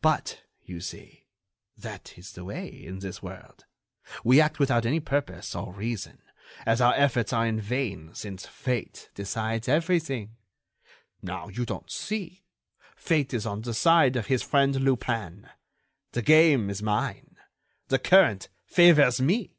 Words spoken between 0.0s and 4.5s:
But, you see, that is the way in this world, we